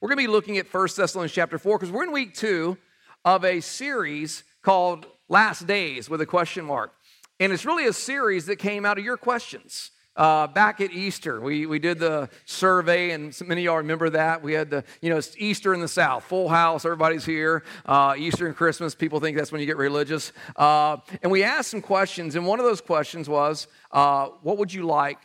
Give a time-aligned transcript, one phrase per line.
[0.00, 2.78] We're going to be looking at 1 Thessalonians chapter 4 because we're in week two
[3.24, 6.92] of a series called Last Days with a question mark.
[7.40, 9.90] And it's really a series that came out of your questions.
[10.14, 14.40] Uh, back at Easter, we, we did the survey, and many of y'all remember that.
[14.40, 17.64] We had the, you know, it's Easter in the South, full house, everybody's here.
[17.84, 20.32] Uh, Easter and Christmas, people think that's when you get religious.
[20.54, 24.72] Uh, and we asked some questions, and one of those questions was, uh, What would
[24.72, 25.18] you like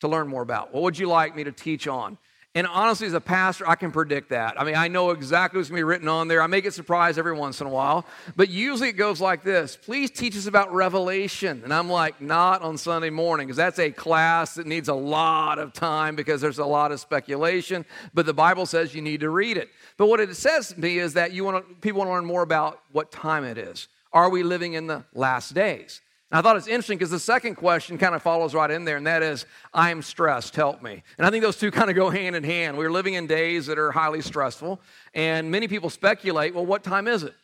[0.00, 0.72] to learn more about?
[0.72, 2.16] What would you like me to teach on?
[2.56, 4.60] And honestly, as a pastor, I can predict that.
[4.60, 6.40] I mean, I know exactly what's going to be written on there.
[6.40, 9.76] I may get surprised every once in a while, but usually it goes like this
[9.76, 11.62] Please teach us about Revelation.
[11.64, 15.58] And I'm like, not on Sunday morning, because that's a class that needs a lot
[15.58, 17.84] of time because there's a lot of speculation.
[18.14, 19.70] But the Bible says you need to read it.
[19.96, 22.24] But what it says to me is that you want to, people want to learn
[22.24, 23.88] more about what time it is.
[24.12, 26.02] Are we living in the last days?
[26.34, 29.06] I thought it's interesting because the second question kind of follows right in there, and
[29.06, 31.04] that is, I'm stressed, help me.
[31.16, 32.76] And I think those two kind of go hand in hand.
[32.76, 34.80] We're living in days that are highly stressful,
[35.14, 37.34] and many people speculate, well, what time is it?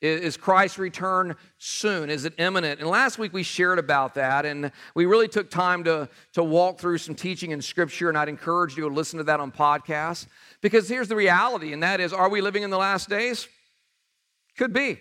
[0.00, 2.08] Is Christ's return soon?
[2.08, 2.80] Is it imminent?
[2.80, 6.78] And last week we shared about that, and we really took time to, to walk
[6.78, 10.26] through some teaching in Scripture, and I'd encourage you to listen to that on podcasts.
[10.62, 13.46] Because here's the reality, and that is, are we living in the last days?
[14.56, 15.00] Could be,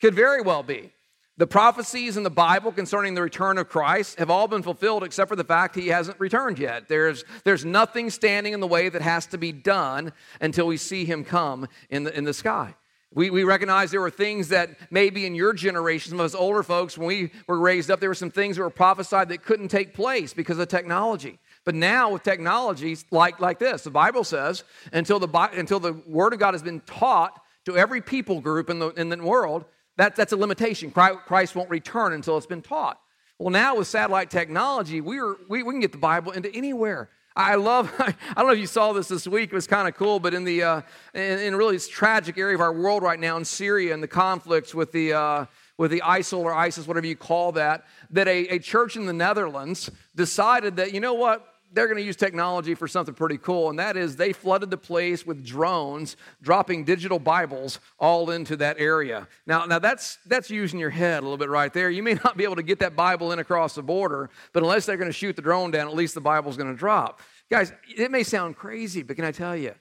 [0.00, 0.90] could very well be.
[1.38, 5.28] The prophecies in the Bible concerning the return of Christ have all been fulfilled except
[5.28, 6.88] for the fact he hasn't returned yet.
[6.88, 11.04] There's, there's nothing standing in the way that has to be done until we see
[11.04, 12.74] him come in the, in the sky.
[13.14, 16.64] We, we recognize there were things that maybe in your generation, some of us older
[16.64, 19.68] folks, when we were raised up, there were some things that were prophesied that couldn't
[19.68, 21.38] take place because of technology.
[21.64, 26.32] But now with technologies like, like this, the Bible says, until the, until the Word
[26.32, 29.66] of God has been taught to every people group in the, in the world,
[29.98, 30.92] that, that's a limitation.
[30.92, 33.00] Christ won't return until it's been taught.
[33.38, 37.10] Well, now with satellite technology, we, are, we, we can get the Bible into anywhere.
[37.34, 39.96] I love, I don't know if you saw this this week, it was kind of
[39.96, 40.82] cool, but in the, uh,
[41.14, 44.08] in, in really this tragic area of our world right now in Syria and the
[44.08, 45.46] conflicts with the, uh,
[45.76, 49.12] with the ISIL or ISIS, whatever you call that, that a, a church in the
[49.12, 53.70] Netherlands decided that, you know what, they're going to use technology for something pretty cool,
[53.70, 58.76] and that is they flooded the place with drones, dropping digital Bibles all into that
[58.78, 59.28] area.
[59.46, 61.90] Now, now that's that's using your head a little bit right there.
[61.90, 64.86] You may not be able to get that Bible in across the border, but unless
[64.86, 67.20] they're going to shoot the drone down, at least the Bible's going to drop.
[67.50, 69.74] Guys, it may sound crazy, but can I tell you,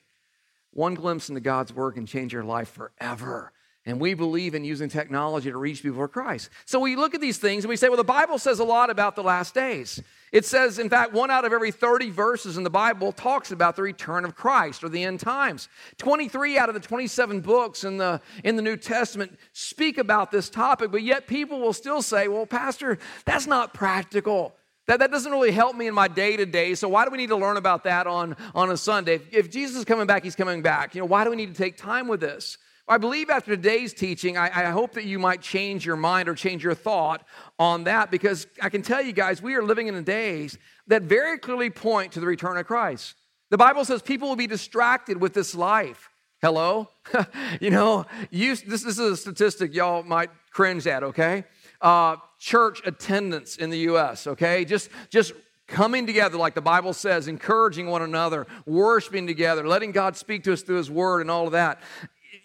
[0.72, 3.52] one glimpse into God's work can change your life forever.
[3.88, 6.50] And we believe in using technology to reach people for Christ.
[6.66, 8.90] So we look at these things and we say, well, the Bible says a lot
[8.90, 10.04] about the last days.
[10.34, 13.78] It says, in fact, one out of every 30 verses in the Bible talks about
[13.78, 15.70] the return of Christ or the end times.
[16.00, 20.50] 23 out of the 27 books in the, in the New Testament speak about this
[20.50, 24.54] topic, but yet people will still say, well, Pastor, that's not practical.
[24.88, 26.76] That, that doesn't really help me in my day to day.
[26.76, 29.16] So why do we need to learn about that on, on a Sunday?
[29.16, 30.94] If, if Jesus is coming back, he's coming back.
[30.94, 32.58] You know, why do we need to take time with this?
[32.90, 36.36] I believe after today's teaching, I, I, hope that you might change your mind or
[36.36, 37.26] change your thought
[37.60, 41.04] on that because I can tell you guys, we are living in the days that
[41.04, 43.16] very clearly point to the return of Christ.
[43.50, 46.10] The Bible says people will be distracted with this life.
[46.42, 46.88] Hello?
[47.62, 51.44] you know, you, this, this, is a statistic y'all might cringe at, okay?
[51.82, 54.64] Uh, church attendance in the U.S., okay?
[54.64, 55.34] Just, just
[55.68, 60.54] coming together like the bible says encouraging one another worshiping together letting god speak to
[60.54, 61.82] us through his word and all of that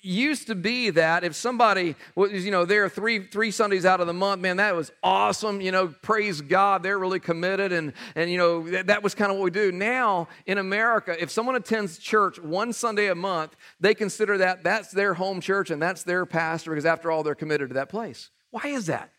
[0.02, 4.08] used to be that if somebody was, you know, there three three Sundays out of
[4.08, 5.60] the month, man, that was awesome.
[5.60, 9.30] You know, praise God, they're really committed, and and you know that, that was kind
[9.30, 9.70] of what we do.
[9.70, 14.90] Now in America, if someone attends church one Sunday a month, they consider that that's
[14.90, 18.30] their home church and that's their pastor because after all, they're committed to that place.
[18.50, 19.10] Why is that?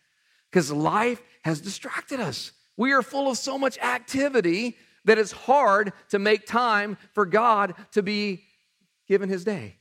[0.50, 2.52] Because life has distracted us.
[2.76, 7.74] We are full of so much activity that it's hard to make time for God
[7.92, 8.44] to be
[9.06, 9.76] given His day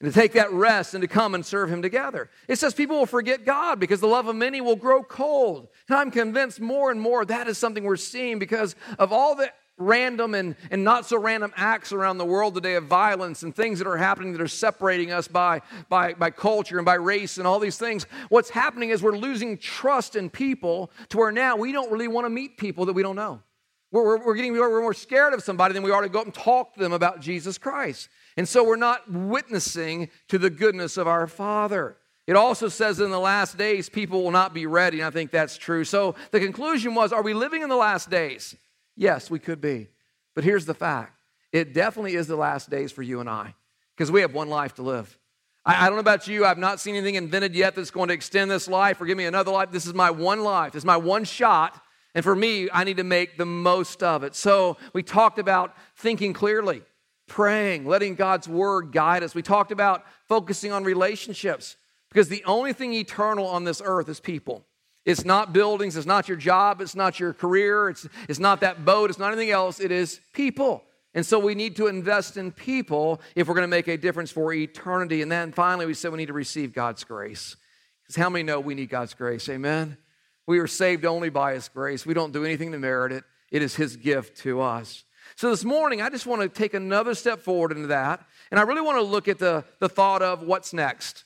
[0.00, 2.30] and to take that rest and to come and serve him together.
[2.46, 5.68] It says people will forget God because the love of many will grow cold.
[5.88, 9.50] And I'm convinced more and more that is something we're seeing because of all the
[9.78, 13.78] random and, and not so random acts around the world today of violence and things
[13.78, 17.46] that are happening that are separating us by, by, by culture and by race and
[17.46, 18.06] all these things.
[18.28, 22.24] What's happening is we're losing trust in people to where now we don't really want
[22.24, 23.40] to meet people that we don't know.
[23.90, 26.34] We're, we're, getting we're more scared of somebody than we are to go up and
[26.34, 28.08] talk to them about Jesus Christ.
[28.36, 31.96] And so we're not witnessing to the goodness of our Father.
[32.26, 35.30] It also says in the last days, people will not be ready, and I think
[35.30, 35.84] that's true.
[35.84, 38.54] So the conclusion was are we living in the last days?
[38.96, 39.88] Yes, we could be.
[40.34, 41.18] But here's the fact
[41.52, 43.54] it definitely is the last days for you and I,
[43.96, 45.18] because we have one life to live.
[45.64, 48.50] I, don't know about you, I've not seen anything invented yet that's going to extend
[48.50, 49.70] this life or give me another life.
[49.70, 51.80] This is my one life, this is my one shot.
[52.14, 54.34] And for me, I need to make the most of it.
[54.34, 56.82] So we talked about thinking clearly.
[57.28, 59.34] Praying, letting God's word guide us.
[59.34, 61.76] We talked about focusing on relationships
[62.08, 64.64] because the only thing eternal on this earth is people.
[65.04, 68.84] It's not buildings, it's not your job, it's not your career, it's, it's not that
[68.84, 70.84] boat, it's not anything else, it is people.
[71.14, 74.30] And so we need to invest in people if we're going to make a difference
[74.30, 75.22] for eternity.
[75.22, 77.56] And then finally, we said we need to receive God's grace.
[78.02, 79.48] Because how many know we need God's grace?
[79.48, 79.96] Amen?
[80.46, 82.04] We are saved only by His grace.
[82.04, 85.04] We don't do anything to merit it, it is His gift to us.
[85.38, 88.26] So this morning, I just want to take another step forward into that.
[88.50, 91.22] And I really want to look at the, the thought of what's next.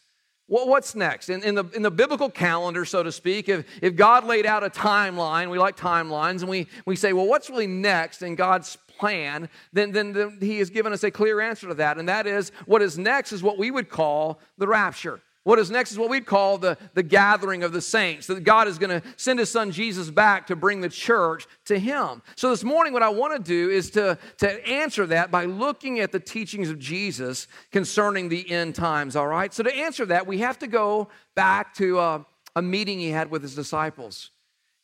[0.48, 1.30] What's next?
[1.30, 4.64] In, in, the, in the biblical calendar, so to speak, if, if God laid out
[4.64, 8.76] a timeline, we like timelines, and we, we say, well, what's really next in God's
[8.98, 11.96] plan, then, then, then He has given us a clear answer to that.
[11.96, 15.22] And that is what is next is what we would call the rapture.
[15.44, 18.68] What is next is what we'd call the, the gathering of the saints, that God
[18.68, 22.22] is going to send his son Jesus back to bring the church to him.
[22.36, 25.98] So this morning, what I want to do is to, to answer that by looking
[25.98, 29.52] at the teachings of Jesus concerning the end times, all right?
[29.52, 32.22] So to answer that, we have to go back to a, uh,
[32.54, 34.30] a meeting he had with his disciples.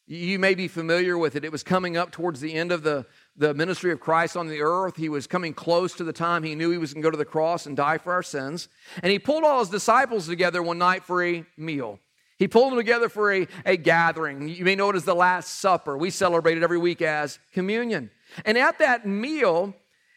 [0.07, 1.45] You may be familiar with it.
[1.45, 3.05] It was coming up towards the end of the,
[3.38, 4.96] the ministry of Christ on the earth.
[4.96, 7.17] He was coming close to the time he knew he was going to go to
[7.17, 8.69] the cross and die for our sins.
[9.02, 12.00] And he pulled all his disciples together one night for a meal.
[12.38, 14.49] He pulled them together for a, a gathering.
[14.49, 15.96] You may know it as the Last Supper.
[15.96, 18.11] We celebrate it every week as communion.
[18.44, 19.75] And at that meal,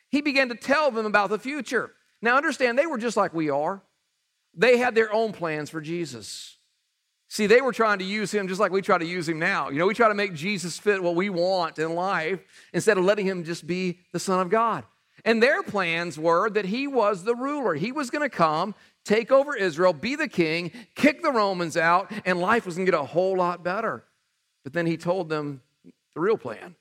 [0.10, 1.92] he began to tell them about the future.
[2.22, 3.82] Now, understand, they were just like we are.
[4.54, 6.58] They had their own plans for Jesus.
[7.32, 9.70] See, they were trying to use him just like we try to use him now.
[9.70, 12.42] You know, we try to make Jesus fit what we want in life
[12.74, 14.84] instead of letting him just be the Son of God.
[15.24, 17.74] And their plans were that he was the ruler.
[17.74, 18.76] He was going to come,
[19.06, 22.92] take over Israel, be the king, kick the Romans out, and life was going to
[22.92, 24.04] get a whole lot better.
[24.66, 26.76] But then he told them the real plan.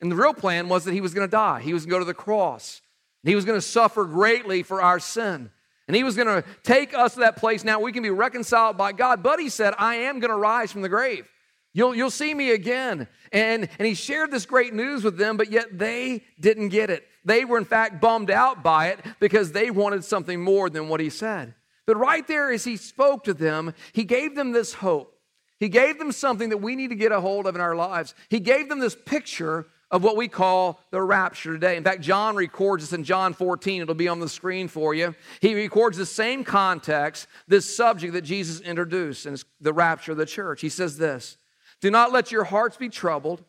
[0.00, 1.94] And the real plan was that he was going to die, he was going to
[1.96, 2.80] go to the cross,
[3.24, 5.50] he was going to suffer greatly for our sin.
[5.88, 8.76] And he was going to take us to that place now we can be reconciled
[8.76, 9.22] by God.
[9.22, 11.28] But he said, I am going to rise from the grave.
[11.72, 13.06] You'll, you'll see me again.
[13.32, 17.06] And, and he shared this great news with them, but yet they didn't get it.
[17.24, 21.00] They were, in fact, bummed out by it because they wanted something more than what
[21.00, 21.54] he said.
[21.86, 25.12] But right there, as he spoke to them, he gave them this hope.
[25.60, 28.14] He gave them something that we need to get a hold of in our lives.
[28.28, 31.76] He gave them this picture of what we call the rapture today.
[31.76, 33.82] In fact, John records this in John 14.
[33.82, 35.14] It'll be on the screen for you.
[35.40, 40.26] He records the same context, this subject that Jesus introduced, and the rapture of the
[40.26, 40.60] church.
[40.60, 41.36] He says this
[41.80, 43.44] Do not let your hearts be troubled.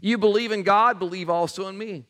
[0.00, 2.04] You believe in God, believe also in me.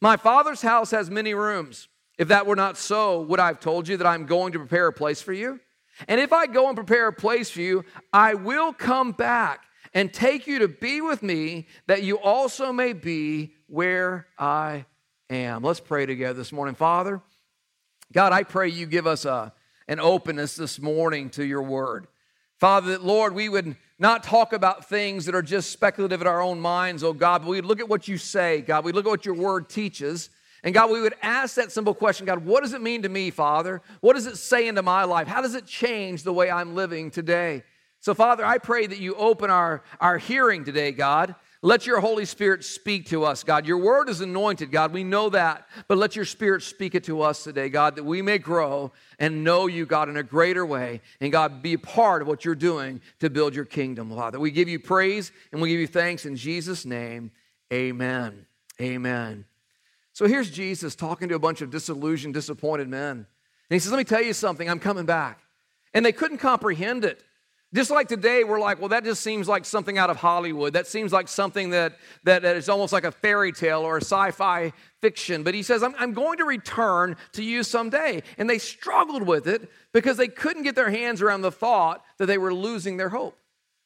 [0.00, 1.88] My Father's house has many rooms.
[2.18, 4.86] If that were not so, would I have told you that I'm going to prepare
[4.86, 5.60] a place for you?
[6.08, 10.12] And if I go and prepare a place for you, I will come back and
[10.12, 14.86] take you to be with me, that you also may be where I
[15.30, 15.62] am.
[15.62, 16.74] Let's pray together this morning.
[16.74, 17.20] Father,
[18.12, 19.52] God, I pray you give us a,
[19.88, 22.06] an openness this morning to your word.
[22.58, 26.40] Father, that Lord, we would not talk about things that are just speculative in our
[26.40, 28.84] own minds, oh God, but we look at what you say, God.
[28.84, 30.30] We look at what your word teaches.
[30.64, 33.30] And God, we would ask that simple question God, what does it mean to me,
[33.30, 33.82] Father?
[34.00, 35.26] What does it say into my life?
[35.26, 37.64] How does it change the way I'm living today?
[38.02, 41.36] So, Father, I pray that you open our, our hearing today, God.
[41.62, 43.64] Let your Holy Spirit speak to us, God.
[43.64, 44.92] Your word is anointed, God.
[44.92, 45.68] We know that.
[45.86, 48.90] But let your Spirit speak it to us today, God, that we may grow
[49.20, 51.00] and know you, God, in a greater way.
[51.20, 54.40] And, God, be a part of what you're doing to build your kingdom, Father.
[54.40, 57.30] We give you praise and we give you thanks in Jesus' name.
[57.72, 58.46] Amen.
[58.80, 59.44] Amen.
[60.12, 63.10] So here's Jesus talking to a bunch of disillusioned, disappointed men.
[63.10, 63.26] And
[63.70, 65.38] he says, Let me tell you something, I'm coming back.
[65.94, 67.22] And they couldn't comprehend it.
[67.74, 70.74] Just like today, we're like, well, that just seems like something out of Hollywood.
[70.74, 74.02] That seems like something that, that, that is almost like a fairy tale or a
[74.02, 75.42] sci fi fiction.
[75.42, 78.22] But he says, I'm, I'm going to return to you someday.
[78.36, 82.26] And they struggled with it because they couldn't get their hands around the thought that
[82.26, 83.38] they were losing their hope.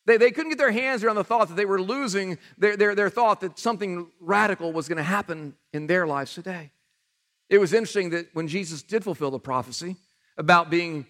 [0.04, 2.94] They, they couldn't get their hands around the thought that they were losing their, their,
[2.96, 6.72] their thought that something radical was going to happen in their lives today.
[7.48, 9.96] It was interesting that when Jesus did fulfill the prophecy
[10.36, 11.06] about being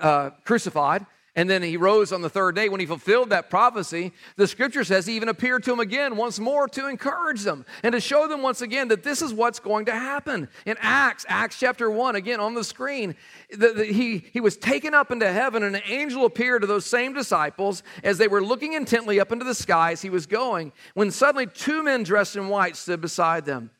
[0.00, 1.04] uh, crucified,
[1.36, 4.12] and then he rose on the third day when he fulfilled that prophecy.
[4.36, 7.92] The scripture says he even appeared to them again once more to encourage them and
[7.92, 10.48] to show them once again that this is what's going to happen.
[10.64, 13.16] In Acts, Acts chapter 1, again on the screen,
[13.50, 16.86] the, the, he, he was taken up into heaven and an angel appeared to those
[16.86, 21.10] same disciples as they were looking intently up into the skies he was going when
[21.10, 23.70] suddenly two men dressed in white stood beside them.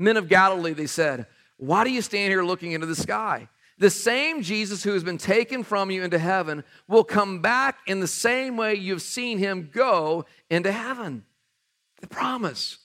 [0.00, 1.26] Men of Galilee, they said,
[1.58, 3.48] Why do you stand here looking into the sky?
[3.78, 8.00] The same Jesus who has been taken from you into heaven will come back in
[8.00, 11.24] the same way you've seen him go into heaven.
[12.00, 12.78] The promise.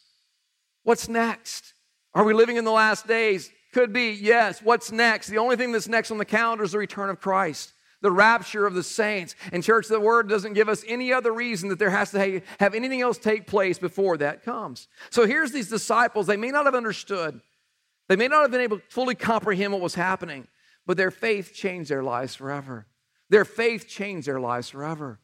[0.83, 1.73] What's next?
[2.15, 3.51] Are we living in the last days?
[3.71, 4.63] Could be, yes.
[4.63, 5.27] What's next?
[5.27, 8.65] The only thing that's next on the calendar is the return of Christ, the rapture
[8.65, 9.35] of the saints.
[9.51, 12.73] And, church, the word doesn't give us any other reason that there has to have
[12.73, 14.87] anything else take place before that comes.
[15.11, 16.25] So here's these disciples.
[16.25, 17.41] They may not have understood,
[18.07, 20.47] they may not have been able to fully comprehend what was happening,
[20.89, 22.87] but their faith changed their lives forever.
[23.29, 25.19] Their faith changed their lives forever.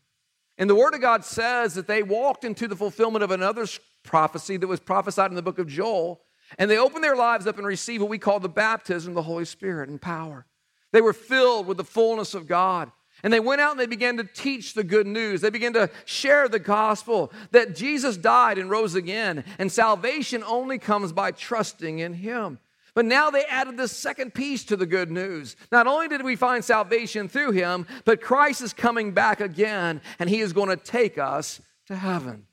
[0.59, 3.65] And the Word of God says that they walked into the fulfillment of another
[4.03, 6.21] prophecy that was prophesied in the book of Joel,
[6.59, 9.23] and they opened their lives up and received what we call the baptism of the
[9.23, 10.45] Holy Spirit and power.
[10.91, 12.91] They were filled with the fullness of God.
[13.23, 15.41] And they went out and they began to teach the good news.
[15.41, 20.77] They began to share the gospel that Jesus died and rose again, and salvation only
[20.77, 22.59] comes by trusting in Him.
[22.95, 25.57] But now they added this second piece to the good news.
[25.69, 30.29] Not only did we find salvation through him, but Christ is coming back again and
[30.29, 32.47] he is going to take us to heaven.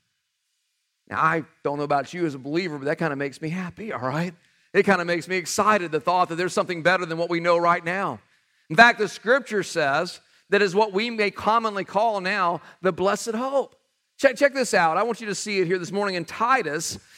[1.09, 3.49] Now, I don't know about you as a believer, but that kind of makes me
[3.49, 4.33] happy, all right?
[4.73, 7.39] It kind of makes me excited, the thought that there's something better than what we
[7.39, 8.19] know right now.
[8.69, 10.19] In fact, the scripture says
[10.49, 13.75] that is what we may commonly call now the blessed hope.
[14.17, 14.97] Check, check this out.
[14.97, 16.99] I want you to see it here this morning in Titus.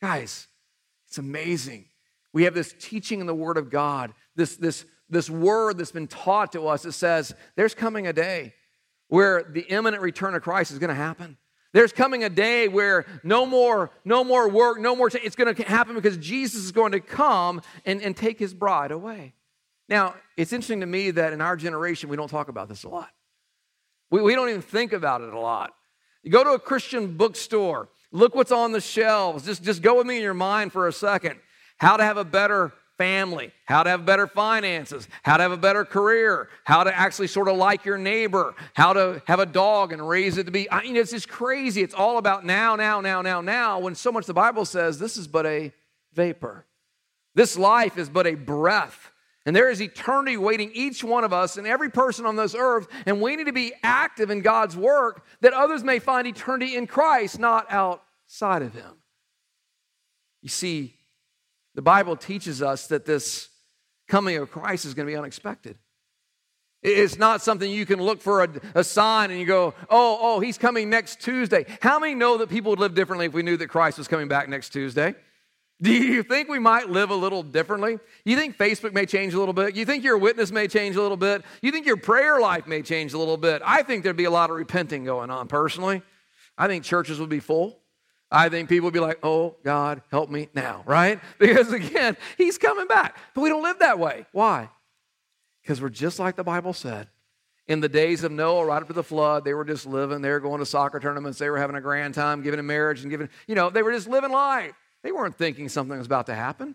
[0.00, 0.48] Guys,
[1.08, 1.86] it's amazing.
[2.32, 6.06] We have this teaching in the Word of God, this, this, this word that's been
[6.06, 8.54] taught to us that says there's coming a day
[9.08, 11.36] where the imminent return of Christ is going to happen.
[11.72, 15.10] There's coming a day where no more, no more work, no more.
[15.10, 18.54] T- it's going to happen because Jesus is going to come and, and take his
[18.54, 19.34] bride away.
[19.88, 22.88] Now, it's interesting to me that in our generation, we don't talk about this a
[22.88, 23.10] lot.
[24.10, 25.74] We, we don't even think about it a lot.
[26.22, 29.44] You go to a Christian bookstore, look what's on the shelves.
[29.44, 31.38] Just, just go with me in your mind for a second.
[31.78, 35.56] How to have a better family, how to have better finances, how to have a
[35.56, 39.92] better career, how to actually sort of like your neighbor, how to have a dog
[39.92, 40.70] and raise it to be.
[40.70, 41.80] I mean, it's just crazy.
[41.80, 45.16] It's all about now, now, now, now, now, when so much the Bible says this
[45.16, 45.72] is but a
[46.12, 46.66] vapor.
[47.34, 49.10] This life is but a breath.
[49.46, 52.86] And there is eternity waiting each one of us and every person on this earth.
[53.06, 56.86] And we need to be active in God's work that others may find eternity in
[56.86, 58.98] Christ, not outside of Him.
[60.42, 60.94] You see,
[61.74, 63.48] the Bible teaches us that this
[64.08, 65.78] coming of Christ is going to be unexpected.
[66.82, 70.40] It's not something you can look for a, a, sign and you go, oh, oh,
[70.40, 71.66] he's coming next Tuesday.
[71.82, 74.28] How many know that people would live differently if we knew that Christ was coming
[74.28, 75.14] back next Tuesday?
[75.82, 77.98] Do you think we might live a little differently?
[78.24, 79.74] You think Facebook may change a little bit?
[79.74, 81.42] You think your witness may change a little bit?
[81.62, 83.62] You think your prayer life may change a little bit?
[83.64, 86.02] I think there'd be a lot of repenting going on personally.
[86.58, 87.78] I think churches would be full.
[88.30, 91.18] I think people would be like, oh, God, help me now, right?
[91.38, 93.16] Because again, he's coming back.
[93.34, 94.26] But we don't live that way.
[94.32, 94.68] Why?
[95.62, 97.08] Because we're just like the Bible said.
[97.66, 100.20] In the days of Noah, right to the flood, they were just living.
[100.20, 101.38] They were going to soccer tournaments.
[101.38, 103.92] They were having a grand time, giving in marriage and giving, you know, they were
[103.92, 104.74] just living life.
[105.02, 106.74] They weren't thinking something was about to happen.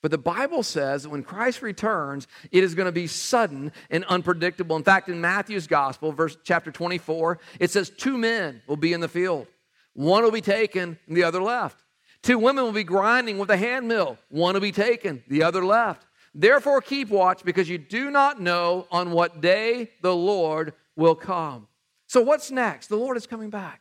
[0.00, 4.04] But the Bible says that when Christ returns, it is going to be sudden and
[4.04, 4.76] unpredictable.
[4.76, 9.00] In fact, in Matthew's gospel, verse chapter 24, it says two men will be in
[9.00, 9.48] the field.
[9.94, 11.82] One will be taken and the other left.
[12.22, 14.18] Two women will be grinding with a hand mill.
[14.28, 16.06] One will be taken, the other left.
[16.34, 21.66] Therefore, keep watch because you do not know on what day the Lord will come.
[22.06, 22.88] So, what's next?
[22.88, 23.80] The Lord is coming back.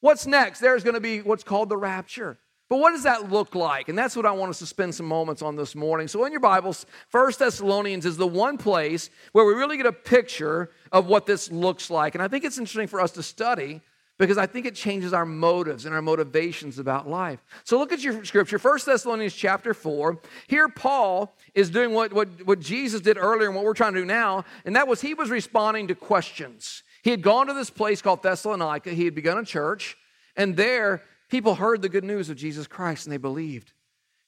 [0.00, 0.60] What's next?
[0.60, 2.38] There's going to be what's called the rapture.
[2.70, 3.88] But what does that look like?
[3.88, 6.06] And that's what I want us to spend some moments on this morning.
[6.06, 9.92] So in your Bibles, First Thessalonians is the one place where we really get a
[9.92, 12.14] picture of what this looks like.
[12.14, 13.80] And I think it's interesting for us to study
[14.18, 17.40] because I think it changes our motives and our motivations about life.
[17.64, 20.20] So look at your scripture, 1 Thessalonians chapter 4.
[20.46, 24.00] Here, Paul is doing what, what, what Jesus did earlier and what we're trying to
[24.00, 26.84] do now, and that was he was responding to questions.
[27.02, 29.96] He had gone to this place called Thessalonica, he had begun a church,
[30.36, 33.72] and there people heard the good news of Jesus Christ and they believed.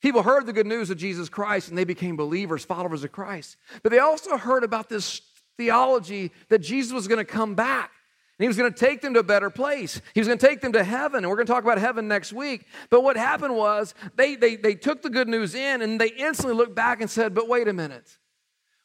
[0.01, 3.57] People heard the good news of Jesus Christ and they became believers, followers of Christ.
[3.83, 5.21] But they also heard about this
[5.57, 7.91] theology that Jesus was going to come back
[8.39, 10.01] and he was going to take them to a better place.
[10.15, 11.19] He was going to take them to heaven.
[11.19, 12.67] And we're going to talk about heaven next week.
[12.91, 16.57] But what happened was they, they, they took the good news in and they instantly
[16.57, 18.19] looked back and said, But wait a minute.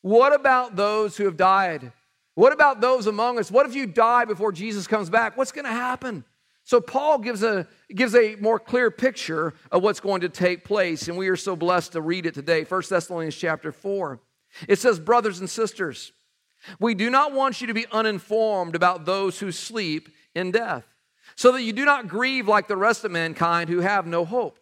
[0.01, 1.91] What about those who have died?
[2.35, 3.49] What about those among us?
[3.49, 5.35] What if you die before Jesus comes back?
[5.37, 6.23] What's going to happen?
[6.67, 11.07] So Paul gives a, gives a more clear picture of what's going to take place,
[11.07, 12.65] and we are so blessed to read it today.
[12.65, 14.19] 1 Thessalonians chapter 4.
[14.67, 16.11] It says, Brothers and sisters,
[16.77, 20.83] we do not want you to be uninformed about those who sleep in death,
[21.37, 24.59] so that you do not grieve like the rest of mankind who have no hope.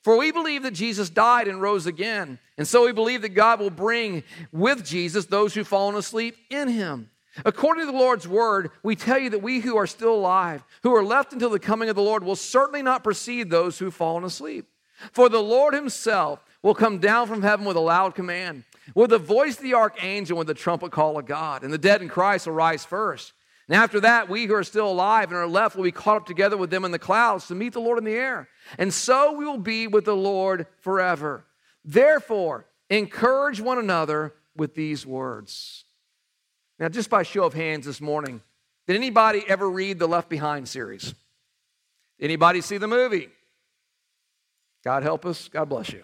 [0.00, 3.58] For we believe that Jesus died and rose again, and so we believe that God
[3.58, 4.22] will bring
[4.52, 7.10] with Jesus those who've fallen asleep in him.
[7.44, 10.94] According to the Lord's word, we tell you that we who are still alive, who
[10.94, 14.24] are left until the coming of the Lord, will certainly not precede those who've fallen
[14.24, 14.66] asleep.
[15.12, 18.64] For the Lord himself will come down from heaven with a loud command,
[18.94, 22.02] with the voice of the archangel, with the trumpet call of God, and the dead
[22.02, 23.32] in Christ will rise first.
[23.68, 26.26] And after that, we who are still alive and are left will be caught up
[26.26, 28.48] together with them in the clouds to meet the Lord in the air.
[28.78, 31.44] And so we will be with the Lord forever.
[31.84, 35.84] Therefore, encourage one another with these words.
[36.78, 38.40] Now, just by show of hands this morning,
[38.86, 41.14] did anybody ever read the Left Behind series?
[42.20, 43.28] Anybody see the movie?
[44.84, 45.48] God help us.
[45.48, 46.02] God bless you.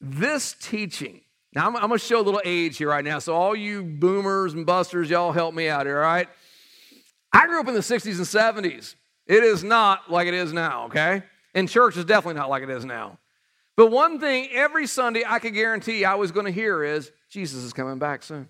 [0.00, 1.22] This teaching,
[1.54, 3.18] now I'm, I'm going to show a little age here right now.
[3.18, 6.28] So, all you boomers and busters, y'all help me out here, all right?
[7.32, 8.94] I grew up in the 60s and 70s.
[9.26, 11.22] It is not like it is now, okay?
[11.54, 13.18] And church is definitely not like it is now.
[13.76, 17.64] But one thing every Sunday I could guarantee I was going to hear is Jesus
[17.64, 18.48] is coming back soon.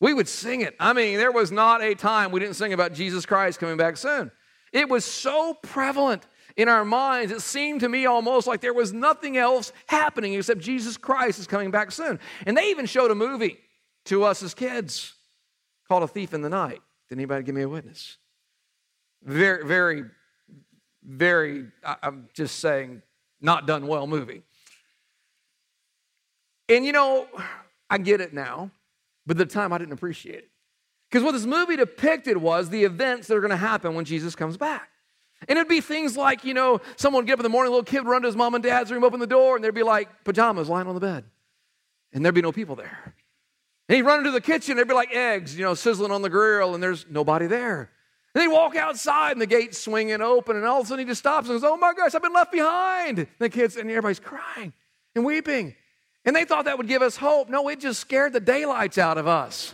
[0.00, 0.74] We would sing it.
[0.80, 3.96] I mean, there was not a time we didn't sing about Jesus Christ coming back
[3.96, 4.30] soon.
[4.72, 8.92] It was so prevalent in our minds, it seemed to me almost like there was
[8.92, 12.18] nothing else happening except Jesus Christ is coming back soon.
[12.46, 13.58] And they even showed a movie
[14.06, 15.14] to us as kids
[15.86, 16.80] called A Thief in the Night.
[17.08, 18.16] Did anybody give me a witness?
[19.22, 20.04] Very, very,
[21.04, 21.66] very,
[22.02, 23.02] I'm just saying,
[23.46, 24.42] not done well movie.
[26.68, 27.28] And you know,
[27.88, 28.72] I get it now,
[29.24, 30.50] but at the time I didn't appreciate it.
[31.08, 34.34] Because what this movie depicted was the events that are going to happen when Jesus
[34.34, 34.90] comes back.
[35.48, 37.84] And it'd be things like, you know, someone get up in the morning, a little
[37.84, 39.84] kid would run to his mom and dad's room, open the door, and there'd be
[39.84, 41.24] like pajamas lying on the bed.
[42.12, 43.14] And there'd be no people there.
[43.88, 46.30] And he'd run into the kitchen, there'd be like eggs, you know, sizzling on the
[46.30, 47.92] grill, and there's nobody there.
[48.36, 51.10] And they walk outside, and the gate's swinging open, and all of a sudden he
[51.10, 53.20] just stops and goes, Oh my gosh, I've been left behind.
[53.20, 54.74] And the kids, and everybody's crying
[55.14, 55.74] and weeping.
[56.22, 57.48] And they thought that would give us hope.
[57.48, 59.72] No, it just scared the daylights out of us.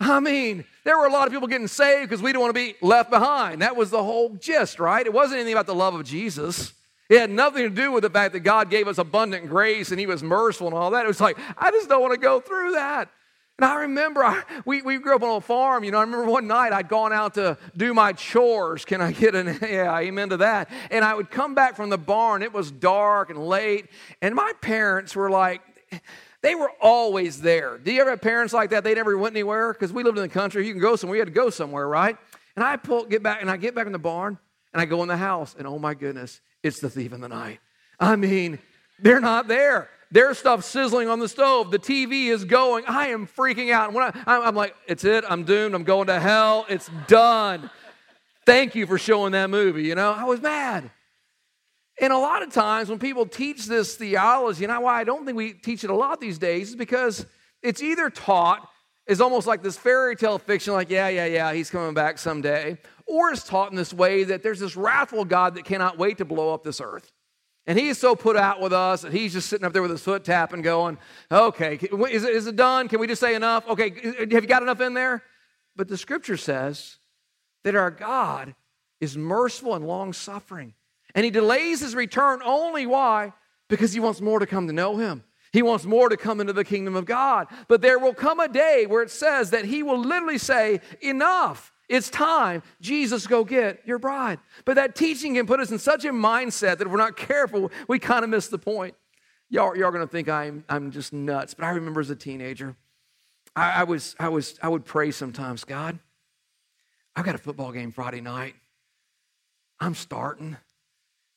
[0.00, 2.58] I mean, there were a lot of people getting saved because we didn't want to
[2.58, 3.60] be left behind.
[3.60, 5.04] That was the whole gist, right?
[5.04, 6.72] It wasn't anything about the love of Jesus.
[7.10, 10.00] It had nothing to do with the fact that God gave us abundant grace and
[10.00, 11.04] He was merciful and all that.
[11.04, 13.10] It was like, I just don't want to go through that.
[13.58, 15.82] And I remember I, we, we grew up on a farm.
[15.82, 18.84] You know, I remember one night I'd gone out to do my chores.
[18.84, 20.70] Can I get an yeah, amen to that?
[20.90, 22.42] And I would come back from the barn.
[22.42, 23.86] It was dark and late.
[24.20, 25.62] And my parents were like,
[26.42, 27.78] they were always there.
[27.78, 28.84] Do you ever have parents like that?
[28.84, 29.72] They never went anywhere?
[29.72, 30.66] Because we lived in the country.
[30.66, 31.14] You can go somewhere.
[31.14, 32.16] We had to go somewhere, right?
[32.56, 34.38] And I pull, get back, and I get back in the barn,
[34.72, 37.28] and I go in the house, and oh my goodness, it's the thief in the
[37.28, 37.60] night.
[37.98, 38.58] I mean,
[38.98, 39.88] they're not there.
[40.10, 41.70] There's stuff sizzling on the stove.
[41.70, 42.84] The TV is going.
[42.86, 43.92] I am freaking out.
[43.92, 45.24] When I, am like, it's it.
[45.28, 45.74] I'm doomed.
[45.74, 46.64] I'm going to hell.
[46.68, 47.70] It's done.
[48.44, 49.82] Thank you for showing that movie.
[49.82, 50.90] You know, I was mad.
[52.00, 55.36] And a lot of times when people teach this theology, and why I don't think
[55.36, 57.26] we teach it a lot these days is because
[57.62, 58.68] it's either taught
[59.08, 62.76] as almost like this fairy tale fiction, like, yeah, yeah, yeah, he's coming back someday,
[63.06, 66.24] or it's taught in this way that there's this wrathful God that cannot wait to
[66.24, 67.12] blow up this earth.
[67.66, 70.02] And he's so put out with us that he's just sitting up there with his
[70.02, 70.98] foot tapping, going,
[71.30, 72.88] okay, is it, is it done?
[72.88, 73.66] Can we just say enough?
[73.68, 73.90] Okay,
[74.30, 75.22] have you got enough in there?
[75.74, 76.98] But the scripture says
[77.64, 78.54] that our God
[79.00, 80.74] is merciful and long suffering.
[81.14, 83.32] And he delays his return only why?
[83.68, 85.24] Because he wants more to come to know him.
[85.52, 87.48] He wants more to come into the kingdom of God.
[87.66, 91.72] But there will come a day where it says that he will literally say, Enough.
[91.88, 92.62] It's time.
[92.80, 94.40] Jesus, go get your bride.
[94.64, 97.70] But that teaching can put us in such a mindset that if we're not careful,
[97.88, 98.94] we kind of miss the point.
[99.48, 101.54] Y'all, y'all are going to think I'm, I'm just nuts.
[101.54, 102.74] But I remember as a teenager,
[103.54, 105.98] I, I, was, I, was, I would pray sometimes God,
[107.14, 108.54] I've got a football game Friday night.
[109.78, 110.56] I'm starting.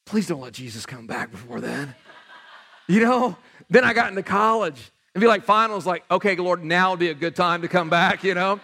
[0.06, 1.94] Please don't let Jesus come back before then.
[2.88, 3.38] You know,
[3.70, 7.10] then I got into college and be like, finals, like, okay, Lord, now would be
[7.10, 8.60] a good time to come back, you know?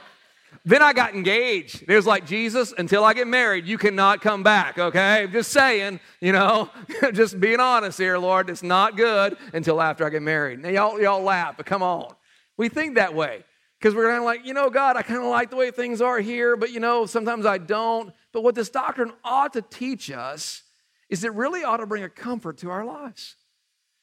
[0.67, 1.83] Then I got engaged.
[1.87, 5.27] It was like, Jesus, until I get married, you cannot come back, okay?
[5.31, 6.71] Just saying, you know,
[7.13, 10.63] just being honest here, Lord, it's not good until after I get married.
[10.63, 12.15] Now, y'all, y'all laugh, but come on.
[12.57, 13.43] We think that way
[13.79, 16.01] because we're kind of like, you know, God, I kind of like the way things
[16.01, 18.11] are here, but, you know, sometimes I don't.
[18.33, 20.63] But what this doctrine ought to teach us
[21.09, 23.35] is it really ought to bring a comfort to our lives.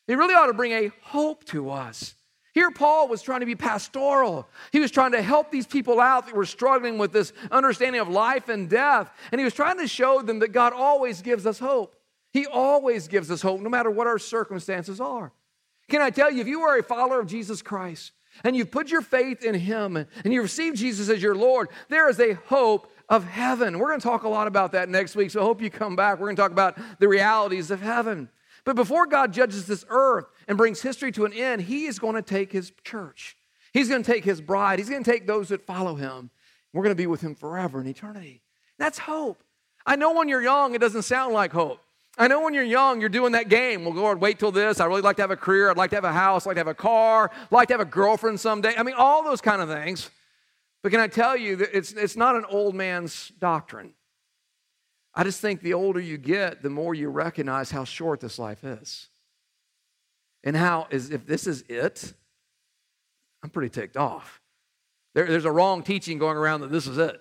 [0.07, 2.14] It really ought to bring a hope to us.
[2.52, 4.46] Here, Paul was trying to be pastoral.
[4.72, 8.08] He was trying to help these people out that were struggling with this understanding of
[8.08, 9.10] life and death.
[9.30, 11.96] And he was trying to show them that God always gives us hope.
[12.32, 15.32] He always gives us hope, no matter what our circumstances are.
[15.88, 18.12] Can I tell you, if you are a follower of Jesus Christ
[18.44, 22.08] and you've put your faith in Him and you receive Jesus as your Lord, there
[22.08, 23.78] is a hope of heaven.
[23.78, 25.96] We're going to talk a lot about that next week, so I hope you come
[25.96, 26.18] back.
[26.18, 28.28] We're going to talk about the realities of heaven.
[28.64, 32.14] But before God judges this earth and brings history to an end, He is going
[32.14, 33.37] to take His church.
[33.72, 34.79] He's going to take His bride.
[34.79, 36.31] He's going to take those that follow Him.
[36.72, 38.42] We're going to be with Him forever in eternity.
[38.79, 39.42] That's hope.
[39.85, 41.81] I know when you're young, it doesn't sound like hope.
[42.18, 43.85] I know when you're young, you're doing that game.
[43.85, 44.81] Well, Lord, wait till this.
[44.81, 45.70] I really like to have a career.
[45.70, 46.46] I'd like to have a house.
[46.46, 47.31] I'd like to have a car.
[47.35, 48.75] I'd like to have a girlfriend someday.
[48.77, 50.11] I mean, all those kind of things.
[50.83, 53.94] But can I tell you that it's, it's not an old man's doctrine?
[55.14, 58.64] I just think the older you get, the more you recognize how short this life
[58.64, 59.09] is.
[60.44, 62.12] And how is if this is it,
[63.42, 64.40] I'm pretty ticked off.
[65.14, 67.20] There, there's a wrong teaching going around that this is it.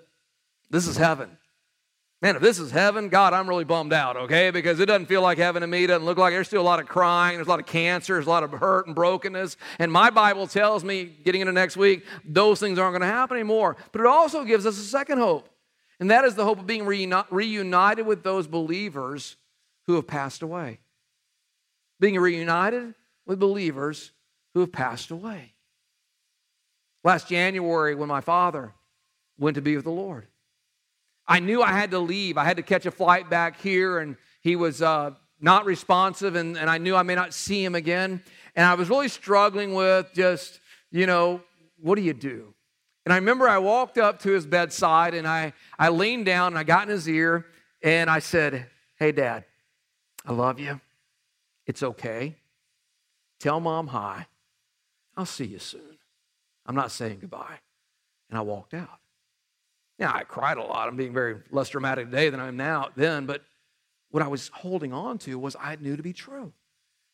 [0.69, 1.37] This is heaven.
[2.21, 4.51] Man, if this is heaven, God, I'm really bummed out, okay?
[4.51, 5.85] Because it doesn't feel like heaven to me.
[5.85, 8.13] It doesn't look like there's still a lot of crying, there's a lot of cancer,
[8.13, 9.57] there's a lot of hurt and brokenness.
[9.79, 13.37] And my Bible tells me, getting into next week, those things aren't going to happen
[13.37, 13.75] anymore.
[13.91, 15.49] But it also gives us a second hope,
[16.01, 19.37] and that is the hope of being reunited with those believers
[19.85, 20.79] who have passed away.
[21.99, 22.95] Being reunited
[23.27, 24.11] with believers
[24.55, 25.53] who have passed away.
[27.03, 28.73] Last January, when my father
[29.37, 30.25] went to be with the Lord,
[31.27, 32.35] I knew I had to leave.
[32.35, 36.57] I had to catch a flight back here, and he was uh, not responsive, and,
[36.57, 38.23] and I knew I may not see him again.
[38.55, 41.41] And I was really struggling with just, you know,
[41.79, 42.55] what do you do?
[43.05, 46.57] And I remember I walked up to his bedside and I, I leaned down and
[46.57, 47.45] I got in his ear
[47.81, 49.45] and I said, Hey, Dad,
[50.25, 50.79] I love you.
[51.65, 52.35] It's okay.
[53.39, 54.27] Tell mom hi.
[55.17, 55.97] I'll see you soon.
[56.65, 57.59] I'm not saying goodbye.
[58.29, 58.99] And I walked out.
[59.97, 60.87] Now, I cried a lot.
[60.87, 63.43] I'm being very less dramatic today than I am now then, but
[64.09, 66.53] what I was holding on to was I knew to be true.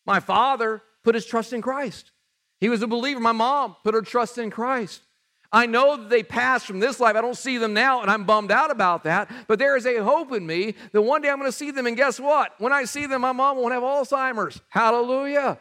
[0.06, 2.12] My father put his trust in Christ.
[2.60, 3.20] He was a believer.
[3.20, 5.02] My mom put her trust in Christ.
[5.52, 7.16] I know that they passed from this life.
[7.16, 9.32] I don't see them now, and I'm bummed out about that.
[9.48, 11.88] But there is a hope in me that one day I'm going to see them.
[11.88, 12.54] And guess what?
[12.60, 14.62] When I see them, my mom won't have Alzheimer's.
[14.70, 15.60] Hallelujah.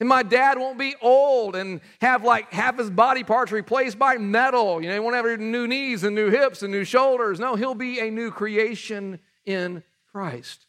[0.00, 4.16] And my dad won't be old and have like half his body parts replaced by
[4.16, 4.80] metal.
[4.80, 7.40] You know, he won't have new knees and new hips and new shoulders.
[7.40, 10.66] No, he'll be a new creation in Christ.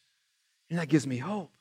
[0.69, 1.51] And that gives me hope.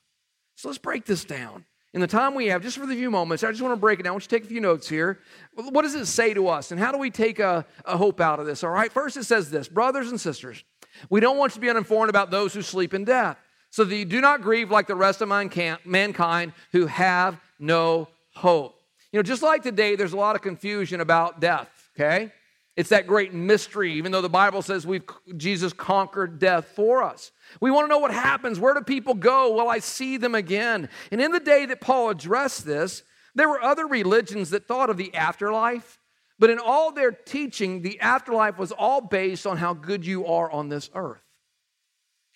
[0.56, 1.64] So let's break this down.
[1.94, 3.98] In the time we have, just for the few moments, I just want to break
[3.98, 4.10] it down.
[4.10, 5.20] I want you to take a few notes here.
[5.54, 6.70] What does it say to us?
[6.70, 8.62] And how do we take a, a hope out of this?
[8.62, 10.62] All right, first it says this Brothers and sisters,
[11.08, 13.38] we don't want you to be uninformed about those who sleep in death,
[13.70, 18.74] so that you do not grieve like the rest of mankind who have no hope.
[19.12, 22.32] You know, just like today, there's a lot of confusion about death, okay?
[22.78, 25.02] It's that great mystery, even though the Bible says we've,
[25.36, 27.32] Jesus conquered death for us.
[27.60, 28.60] We want to know what happens.
[28.60, 29.52] Where do people go?
[29.52, 30.88] Will I see them again?
[31.10, 33.02] And in the day that Paul addressed this,
[33.34, 35.98] there were other religions that thought of the afterlife,
[36.38, 40.48] but in all their teaching, the afterlife was all based on how good you are
[40.48, 41.24] on this earth,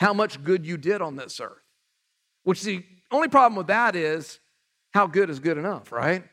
[0.01, 1.63] how much good you did on this earth.
[2.43, 4.41] Which the only problem with that is
[4.93, 6.25] how good is good enough, right?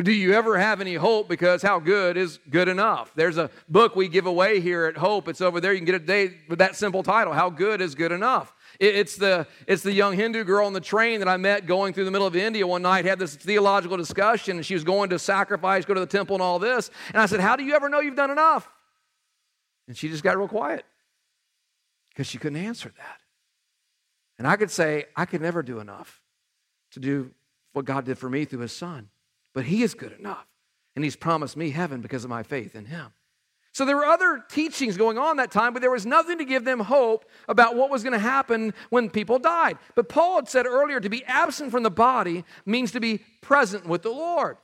[0.00, 3.12] Do you ever have any hope because how good is good enough?
[3.14, 5.28] There's a book we give away here at Hope.
[5.28, 5.74] It's over there.
[5.74, 8.54] You can get it today with that simple title, How Good is Good Enough.
[8.80, 12.06] It's the, it's the young Hindu girl on the train that I met going through
[12.06, 15.18] the middle of India one night, had this theological discussion, and she was going to
[15.18, 16.90] sacrifice, go to the temple, and all this.
[17.08, 18.70] And I said, How do you ever know you've done enough?
[19.88, 20.86] And she just got real quiet
[22.08, 23.20] because she couldn't answer that.
[24.38, 26.22] And I could say, I could never do enough
[26.92, 27.32] to do
[27.74, 29.10] what God did for me through his son.
[29.54, 30.46] But he is good enough.
[30.94, 33.12] And he's promised me heaven because of my faith in him.
[33.74, 36.64] So there were other teachings going on that time, but there was nothing to give
[36.64, 39.78] them hope about what was going to happen when people died.
[39.94, 43.86] But Paul had said earlier to be absent from the body means to be present
[43.86, 44.58] with the Lord.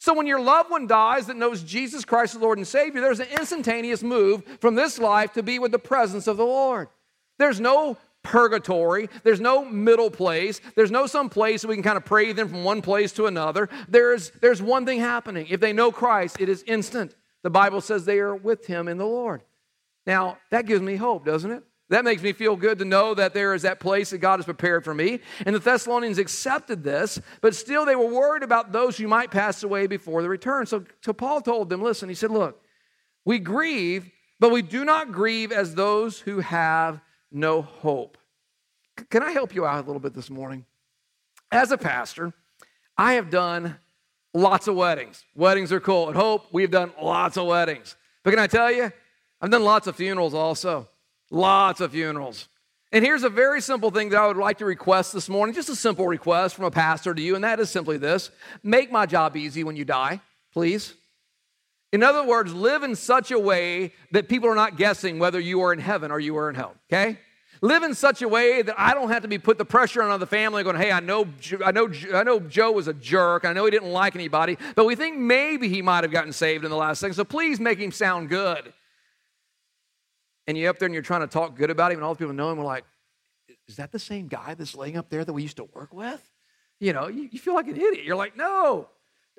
[0.00, 3.20] So when your loved one dies that knows Jesus Christ as Lord and Savior, there's
[3.20, 6.88] an instantaneous move from this life to be with the presence of the Lord.
[7.38, 9.08] There's no purgatory.
[9.24, 10.60] There's no middle place.
[10.76, 13.68] There's no some place we can kind of pray them from one place to another.
[13.88, 15.46] There's, there's one thing happening.
[15.50, 17.14] If they know Christ, it is instant.
[17.42, 19.42] The Bible says they are with him in the Lord.
[20.06, 21.62] Now, that gives me hope, doesn't it?
[21.88, 24.46] That makes me feel good to know that there is that place that God has
[24.46, 25.20] prepared for me.
[25.44, 29.62] And the Thessalonians accepted this, but still they were worried about those who might pass
[29.62, 30.64] away before the return.
[30.64, 32.62] So, so Paul told them, listen, he said, look,
[33.26, 37.00] we grieve, but we do not grieve as those who have
[37.34, 38.18] no hope.
[39.10, 40.64] Can I help you out a little bit this morning?
[41.50, 42.32] As a pastor,
[42.96, 43.76] I have done
[44.34, 45.24] lots of weddings.
[45.34, 46.10] Weddings are cool.
[46.10, 47.96] At Hope, we've done lots of weddings.
[48.22, 48.92] But can I tell you,
[49.40, 50.88] I've done lots of funerals also.
[51.30, 52.48] Lots of funerals.
[52.92, 55.70] And here's a very simple thing that I would like to request this morning, just
[55.70, 58.30] a simple request from a pastor to you, and that is simply this
[58.62, 60.20] make my job easy when you die,
[60.52, 60.94] please.
[61.92, 65.60] In other words, live in such a way that people are not guessing whether you
[65.60, 67.18] are in heaven or you are in hell, okay?
[67.60, 70.18] Live in such a way that I don't have to be put the pressure on
[70.18, 71.28] the family going, hey, I know,
[71.64, 73.44] I know, I know Joe was a jerk.
[73.44, 76.64] I know he didn't like anybody, but we think maybe he might have gotten saved
[76.64, 77.12] in the last thing.
[77.12, 78.72] So please make him sound good.
[80.48, 82.18] And you're up there and you're trying to talk good about him, and all the
[82.18, 82.84] people know him are like,
[83.68, 86.20] is that the same guy that's laying up there that we used to work with?
[86.80, 88.04] You know, you, you feel like an idiot.
[88.04, 88.88] You're like, no,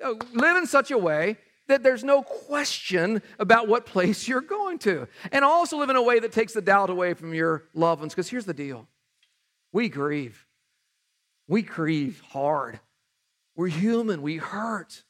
[0.00, 1.36] no, live in such a way
[1.68, 5.08] that there's no question about what place you're going to.
[5.32, 8.14] And also live in a way that takes the doubt away from your loved ones.
[8.14, 8.86] Because here's the deal
[9.72, 10.46] we grieve,
[11.48, 12.80] we grieve hard.
[13.56, 15.04] We're human, we hurt.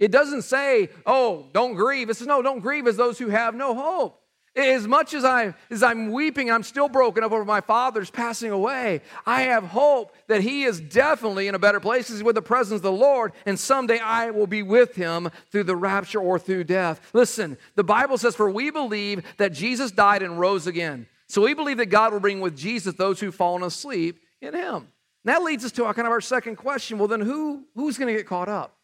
[0.00, 2.10] It doesn't say, oh, don't grieve.
[2.10, 4.23] It says, no, don't grieve as those who have no hope.
[4.56, 8.52] As much as, I, as I'm weeping, I'm still broken up over my father's passing
[8.52, 9.00] away.
[9.26, 12.06] I have hope that he is definitely in a better place.
[12.06, 15.64] He's with the presence of the Lord, and someday I will be with him through
[15.64, 17.00] the rapture or through death.
[17.12, 21.08] Listen, the Bible says, For we believe that Jesus died and rose again.
[21.26, 24.74] So we believe that God will bring with Jesus those who've fallen asleep in him.
[24.76, 26.98] And that leads us to our kind of our second question.
[26.98, 28.76] Well, then who, who's going to get caught up?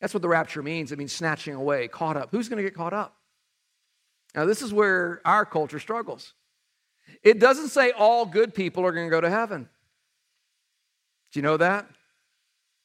[0.00, 0.92] That's what the rapture means.
[0.92, 2.28] It means snatching away, caught up.
[2.30, 3.16] Who's going to get caught up?
[4.34, 6.32] Now, this is where our culture struggles.
[7.22, 9.68] It doesn't say all good people are going to go to heaven.
[11.32, 11.86] Do you know that?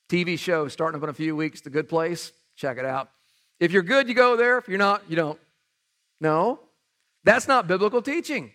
[0.10, 2.32] TV show starting up in a few weeks, The Good Place.
[2.56, 3.10] Check it out.
[3.60, 4.58] If you're good, you go there.
[4.58, 5.40] If you're not, you don't.
[6.20, 6.60] No,
[7.24, 8.52] that's not biblical teaching.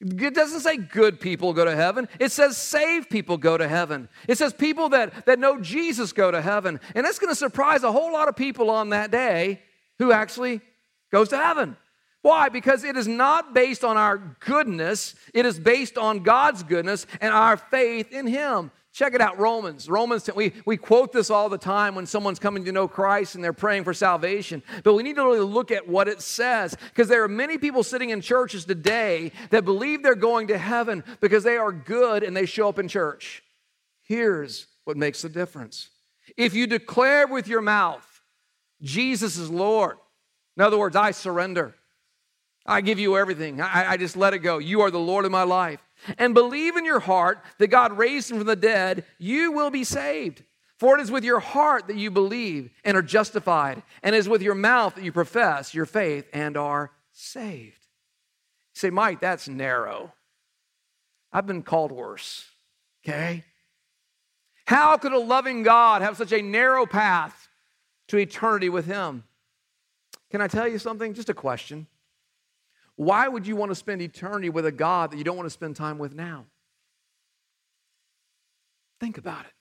[0.00, 2.08] It doesn't say good people go to heaven.
[2.18, 4.08] It says saved people go to heaven.
[4.28, 6.80] It says people that, that know Jesus go to heaven.
[6.94, 9.62] And that's going to surprise a whole lot of people on that day
[9.98, 10.60] who actually
[11.10, 11.76] goes to heaven.
[12.24, 12.48] Why?
[12.48, 17.34] Because it is not based on our goodness, it is based on God's goodness and
[17.34, 18.70] our faith in Him.
[18.94, 19.90] Check it out, Romans.
[19.90, 23.44] Romans, we, we quote this all the time when someone's coming to know Christ and
[23.44, 24.62] they're praying for salvation.
[24.84, 27.82] But we need to really look at what it says because there are many people
[27.82, 32.34] sitting in churches today that believe they're going to heaven because they are good and
[32.34, 33.42] they show up in church.
[34.02, 35.90] Here's what makes the difference.
[36.38, 38.22] If you declare with your mouth,
[38.80, 39.98] Jesus is Lord,
[40.56, 41.74] in other words, I surrender.
[42.66, 43.60] I give you everything.
[43.60, 44.58] I, I, just let it go.
[44.58, 45.80] You are the Lord of my life.
[46.18, 49.84] And believe in your heart that God raised him from the dead, you will be
[49.84, 50.42] saved.
[50.78, 54.28] For it is with your heart that you believe and are justified, and it is
[54.28, 57.78] with your mouth that you profess your faith and are saved.
[58.74, 60.12] You say, Mike, that's narrow.
[61.32, 62.44] I've been called worse.
[63.06, 63.44] Okay?
[64.66, 67.48] How could a loving God have such a narrow path
[68.08, 69.24] to eternity with him?
[70.30, 71.14] Can I tell you something?
[71.14, 71.86] Just a question.
[72.96, 75.50] Why would you want to spend eternity with a God that you don't want to
[75.50, 76.46] spend time with now?
[79.00, 79.52] Think about it.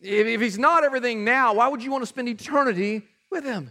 [0.00, 3.70] If, if he's not everything now, why would you want to spend eternity with him?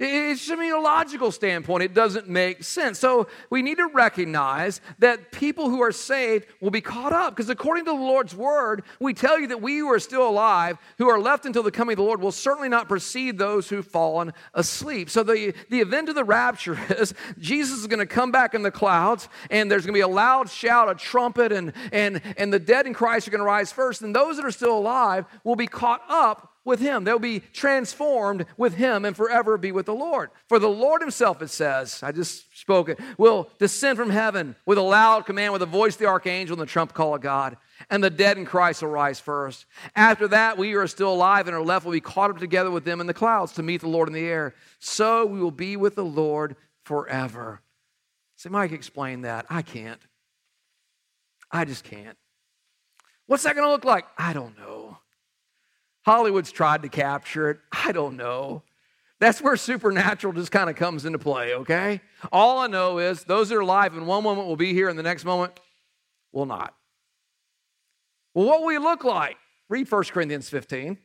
[0.00, 2.98] It's from a logical standpoint, it doesn't make sense.
[2.98, 7.36] So we need to recognize that people who are saved will be caught up.
[7.36, 10.78] Because according to the Lord's word, we tell you that we who are still alive,
[10.98, 13.86] who are left until the coming of the Lord, will certainly not precede those who've
[13.86, 15.10] fallen asleep.
[15.10, 18.62] So the, the event of the rapture is Jesus is going to come back in
[18.62, 22.52] the clouds, and there's going to be a loud shout, a trumpet, and, and, and
[22.52, 24.02] the dead in Christ are going to rise first.
[24.02, 27.04] And those that are still alive will be caught up with him.
[27.04, 30.30] They'll be transformed with him and forever be with the Lord.
[30.48, 34.78] For the Lord himself, it says, I just spoke it, will descend from heaven with
[34.78, 37.56] a loud command, with the voice of the archangel and the trump call of God.
[37.90, 39.66] And the dead in Christ will rise first.
[39.94, 42.70] After that, we who are still alive and are left will be caught up together
[42.70, 44.54] with them in the clouds to meet the Lord in the air.
[44.78, 47.60] So we will be with the Lord forever.
[48.36, 49.46] Say, Mike, explain that.
[49.50, 50.00] I can't.
[51.50, 52.16] I just can't.
[53.26, 54.04] What's that going to look like?
[54.18, 54.73] I don't know.
[56.04, 57.60] Hollywood's tried to capture it.
[57.72, 58.62] I don't know.
[59.20, 62.00] That's where supernatural just kind of comes into play, okay?
[62.30, 64.98] All I know is those that are alive in one moment will be here, and
[64.98, 65.58] the next moment
[66.32, 66.74] will not.
[68.34, 69.36] Well, what will we look like?
[69.68, 70.98] Read 1 Corinthians 15.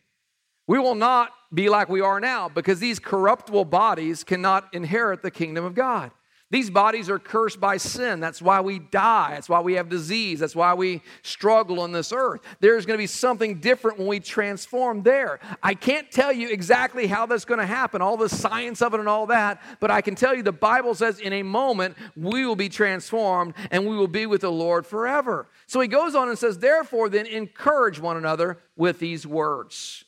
[0.68, 5.32] We will not be like we are now because these corruptible bodies cannot inherit the
[5.32, 6.12] kingdom of God.
[6.52, 8.20] These bodies are cursed by sin.
[8.20, 9.32] That's why we die.
[9.34, 10.40] That's why we have disease.
[10.40, 12.42] That's why we struggle on this earth.
[12.60, 15.40] There's going to be something different when we transform there.
[15.62, 19.00] I can't tell you exactly how that's going to happen, all the science of it
[19.00, 22.48] and all that, but I can tell you the Bible says in a moment we
[22.48, 25.48] will be transformed and we will be with the Lord forever.
[25.68, 30.04] So he goes on and says, Therefore, then encourage one another with these words.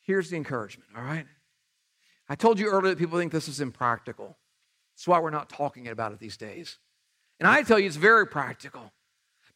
[0.00, 1.26] here's the encouragement, all right?
[2.26, 4.38] I told you earlier that people think this is impractical.
[5.00, 6.76] That's why we're not talking about it these days.
[7.38, 8.92] And I tell you, it's very practical.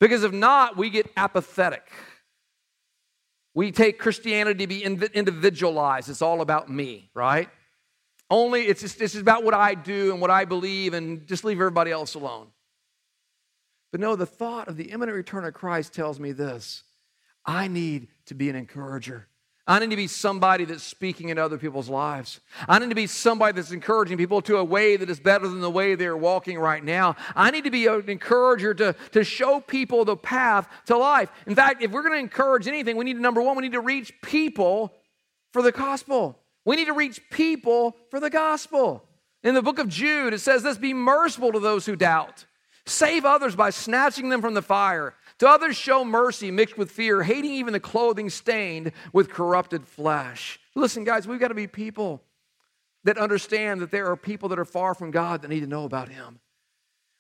[0.01, 1.87] Because if not, we get apathetic.
[3.53, 6.09] We take Christianity to be individualized.
[6.09, 7.51] It's all about me, right?
[8.31, 11.59] Only it's just, it's about what I do and what I believe and just leave
[11.59, 12.47] everybody else alone.
[13.93, 16.85] But no, the thought of the imminent return of Christ tells me this
[17.45, 19.29] I need to be an encourager.
[19.67, 22.41] I need to be somebody that's speaking in other people's lives.
[22.69, 25.61] I need to be somebody that's encouraging people to a way that is better than
[25.61, 27.17] the way they're walking right now.
[27.35, 31.31] I need to be an encourager to, to show people the path to life.
[31.47, 33.73] In fact, if we're going to encourage anything, we need to, number one, we need
[33.73, 34.93] to reach people
[35.55, 36.39] for the gospel.
[36.67, 39.03] We need to reach people for the gospel.
[39.43, 42.45] In the book of Jude, it says this be merciful to those who doubt,
[42.85, 45.15] save others by snatching them from the fire.
[45.41, 50.61] To others, show mercy mixed with fear, hating even the clothing stained with corrupted flesh.
[50.75, 52.23] Listen, guys, we've got to be people
[53.03, 55.85] that understand that there are people that are far from God that need to know
[55.85, 56.39] about Him.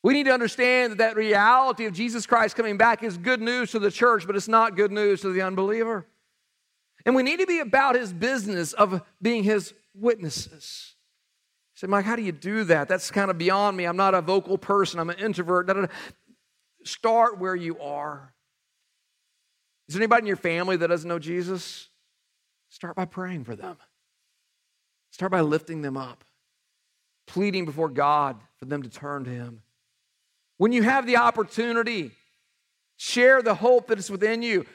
[0.02, 3.70] We need to understand that that reality of Jesus Christ coming back is good news
[3.72, 6.06] to the church, but it's not good news to the unbeliever.
[7.06, 10.94] And we need to be about His business of being His witnesses.
[11.74, 12.86] Say, Mike, how do you do that?
[12.86, 13.84] That's kind of beyond me.
[13.84, 15.66] I'm not a vocal person, I'm an introvert.
[16.84, 18.32] Start where you are.
[19.88, 21.88] Is there anybody in your family that doesn't know Jesus?
[22.68, 23.76] Start by praying for them.
[25.10, 26.24] Start by lifting them up,
[27.26, 29.62] pleading before God for them to turn to Him.
[30.56, 32.10] When you have the opportunity,
[32.96, 34.66] share the hope that is within you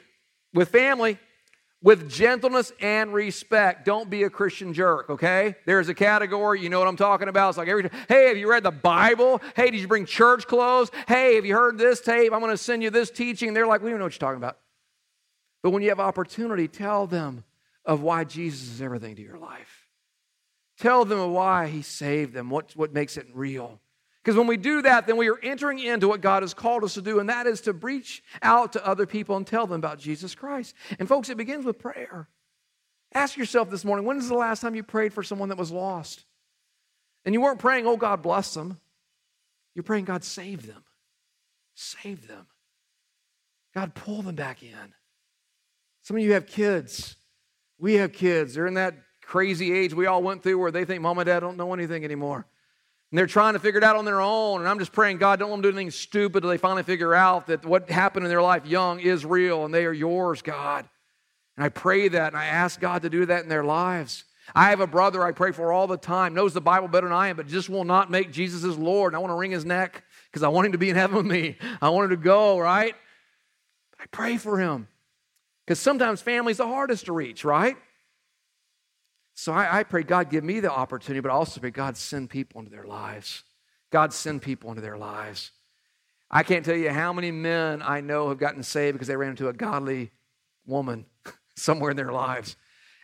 [0.52, 1.18] with family
[1.82, 3.84] with gentleness and respect.
[3.84, 5.56] Don't be a Christian jerk, okay?
[5.64, 7.50] There's a category, you know what I'm talking about.
[7.50, 9.40] It's like every time, hey, have you read the Bible?
[9.56, 10.90] Hey, did you bring church clothes?
[11.08, 12.32] Hey, have you heard this tape?
[12.32, 13.54] I'm to send you this teaching.
[13.54, 14.58] They're like, we don't know what you're talking about.
[15.62, 17.44] But when you have opportunity, tell them
[17.84, 19.86] of why Jesus is everything to your life.
[20.78, 23.80] Tell them why he saved them, what, what makes it real.
[24.22, 26.94] Because when we do that, then we are entering into what God has called us
[26.94, 29.98] to do, and that is to reach out to other people and tell them about
[29.98, 30.74] Jesus Christ.
[30.98, 32.28] And folks, it begins with prayer.
[33.14, 35.70] Ask yourself this morning when is the last time you prayed for someone that was
[35.70, 36.24] lost?
[37.24, 38.78] And you weren't praying, oh, God bless them.
[39.74, 40.84] You're praying, God save them.
[41.74, 42.46] Save them.
[43.74, 44.94] God pull them back in.
[46.02, 47.16] Some of you have kids.
[47.78, 48.54] We have kids.
[48.54, 51.40] They're in that crazy age we all went through where they think mom and dad
[51.40, 52.46] don't know anything anymore.
[53.10, 54.60] And they're trying to figure it out on their own.
[54.60, 57.14] And I'm just praying, God, don't let them do anything stupid until they finally figure
[57.14, 60.88] out that what happened in their life young is real and they are yours, God.
[61.56, 64.24] And I pray that and I ask God to do that in their lives.
[64.54, 67.16] I have a brother I pray for all the time, knows the Bible better than
[67.16, 69.12] I am, but just will not make Jesus his Lord.
[69.12, 71.16] And I want to wring his neck because I want him to be in heaven
[71.16, 71.56] with me.
[71.82, 72.94] I want him to go, right?
[73.98, 74.88] I pray for him.
[75.66, 77.76] Because sometimes family's the hardest to reach, right?
[79.40, 82.60] So I, I pray, God, give me the opportunity, but also pray, God, send people
[82.60, 83.42] into their lives.
[83.88, 85.52] God, send people into their lives.
[86.30, 89.30] I can't tell you how many men I know have gotten saved because they ran
[89.30, 90.10] into a godly
[90.66, 91.06] woman
[91.56, 92.54] somewhere in their lives.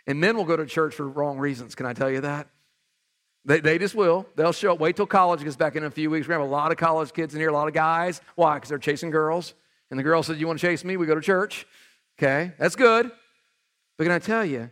[0.07, 1.75] And men will go to church for wrong reasons.
[1.75, 2.49] Can I tell you that?
[3.46, 4.27] They, they just will.
[4.37, 4.79] They'll show up.
[4.79, 6.29] Wait till college gets back in a few weeks.
[6.29, 8.20] We have a lot of college kids in here, a lot of guys.
[8.35, 8.57] Why?
[8.57, 9.55] Because they're chasing girls.
[9.88, 10.99] And the girl said, You want to chase me?
[10.99, 11.66] We go to church.
[12.18, 13.11] Okay, that's good.
[13.96, 14.70] But can I tell you,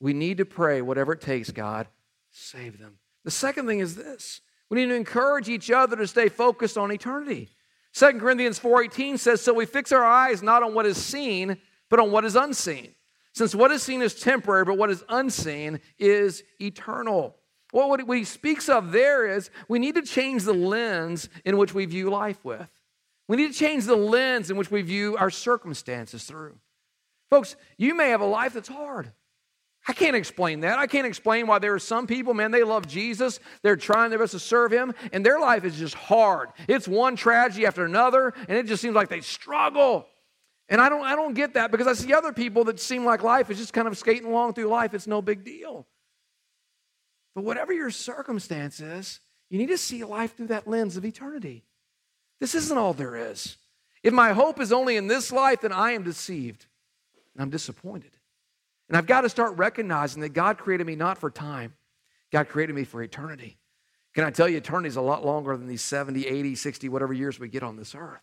[0.00, 1.86] we need to pray, whatever it takes, God,
[2.30, 2.98] save them.
[3.24, 6.90] The second thing is this we need to encourage each other to stay focused on
[6.90, 7.50] eternity.
[7.92, 11.58] 2 Corinthians 4:18 says, So we fix our eyes not on what is seen,
[11.88, 12.94] but on what is unseen.
[13.32, 17.36] Since what is seen is temporary, but what is unseen is eternal.
[17.72, 21.84] What he speaks of there is we need to change the lens in which we
[21.86, 22.68] view life with.
[23.28, 26.58] We need to change the lens in which we view our circumstances through.
[27.28, 29.12] Folks, you may have a life that's hard.
[29.88, 30.78] I can't explain that.
[30.78, 33.40] I can't explain why there are some people, man, they love Jesus.
[33.62, 36.50] They're trying their best to serve him, and their life is just hard.
[36.68, 40.06] It's one tragedy after another, and it just seems like they struggle.
[40.68, 43.22] And I don't, I don't get that because I see other people that seem like
[43.22, 44.94] life is just kind of skating along through life.
[44.94, 45.86] It's no big deal.
[47.34, 51.64] But whatever your circumstances, you need to see life through that lens of eternity.
[52.38, 53.56] This isn't all there is.
[54.02, 56.66] If my hope is only in this life, then I am deceived
[57.34, 58.12] and I'm disappointed.
[58.90, 61.74] And I've got to start recognizing that God created me not for time,
[62.32, 63.56] God created me for eternity.
[64.14, 67.12] Can I tell you, eternity is a lot longer than these 70, 80, 60, whatever
[67.12, 68.20] years we get on this earth.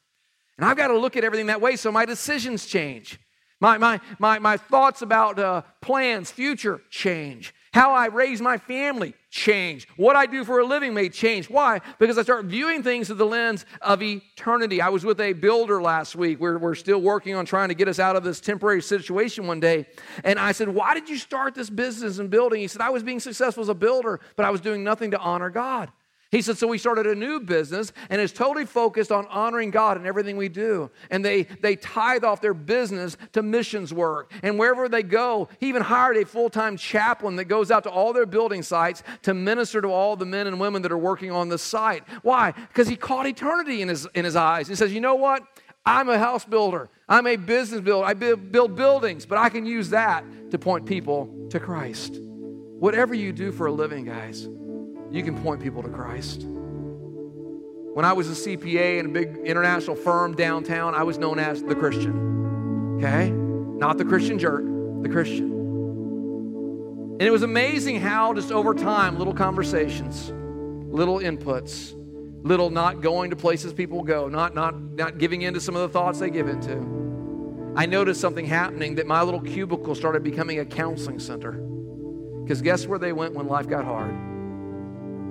[0.57, 3.17] And I've got to look at everything that way so my decisions change.
[3.61, 7.53] My, my, my, my thoughts about uh, plans, future change.
[7.73, 9.87] How I raise my family change.
[9.97, 11.49] What I do for a living may change.
[11.49, 11.81] Why?
[11.99, 14.81] Because I start viewing things through the lens of eternity.
[14.81, 16.39] I was with a builder last week.
[16.39, 19.59] We're, we're still working on trying to get us out of this temporary situation one
[19.59, 19.85] day.
[20.23, 22.61] And I said, Why did you start this business and building?
[22.61, 25.19] He said, I was being successful as a builder, but I was doing nothing to
[25.19, 25.91] honor God.
[26.29, 29.97] He said, so we started a new business and it's totally focused on honoring God
[29.97, 30.91] in everything we do.
[31.09, 34.31] And they, they tithe off their business to missions work.
[34.43, 37.89] And wherever they go, he even hired a full time chaplain that goes out to
[37.89, 41.31] all their building sites to minister to all the men and women that are working
[41.31, 42.03] on the site.
[42.23, 42.51] Why?
[42.51, 44.67] Because he caught eternity in his, in his eyes.
[44.67, 45.43] He says, you know what?
[45.85, 49.91] I'm a house builder, I'm a business builder, I build buildings, but I can use
[49.91, 52.17] that to point people to Christ.
[52.19, 54.49] Whatever you do for a living, guys
[55.11, 56.43] you can point people to Christ.
[56.43, 61.63] When I was a CPA in a big international firm downtown, I was known as
[61.63, 62.97] the Christian.
[62.97, 63.31] Okay?
[63.31, 64.63] Not the Christian jerk,
[65.01, 65.51] the Christian.
[67.19, 71.93] And it was amazing how, just over time, little conversations, little inputs,
[72.43, 75.89] little not going to places people go, not, not, not giving into some of the
[75.89, 76.75] thoughts they give into.
[77.75, 81.53] I noticed something happening that my little cubicle started becoming a counseling center.
[82.43, 84.15] Because guess where they went when life got hard?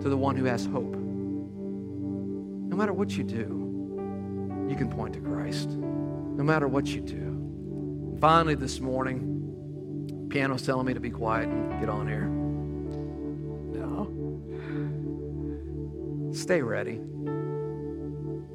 [0.02, 0.94] To the one who has hope.
[2.68, 5.70] No matter what you do, you can point to Christ.
[5.70, 7.14] No matter what you do.
[7.16, 12.28] And finally, this morning, piano's telling me to be quiet and get on here.
[13.80, 14.12] No.
[16.34, 17.00] Stay ready.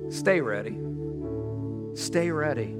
[0.09, 0.77] Stay ready.
[1.95, 2.75] Stay ready.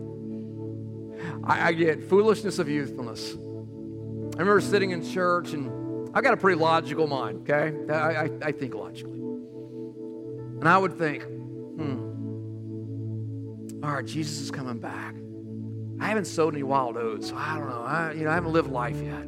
[1.43, 3.34] I, I get foolishness of youthfulness.
[3.34, 5.80] I remember sitting in church and
[6.14, 7.74] I've got a pretty logical mind, okay?
[7.91, 9.20] I, I, I think logically.
[9.20, 12.12] And I would think, hmm,
[13.84, 15.16] all right, Jesus is coming back.
[15.99, 17.82] I haven't sowed any wild oats, so I don't know.
[17.82, 19.28] I, you know, I haven't lived life yet.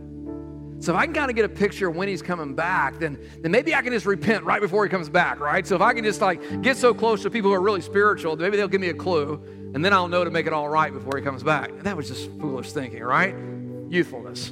[0.79, 3.17] So if I can kind of get a picture of when he's coming back, then,
[3.39, 5.65] then maybe I can just repent right before he comes back, right?
[5.65, 8.35] So if I can just like get so close to people who are really spiritual,
[8.35, 9.41] maybe they'll give me a clue,
[9.73, 11.69] and then I'll know to make it all right before he comes back.
[11.69, 13.33] And that was just foolish thinking, right?
[13.87, 14.51] Youthfulness.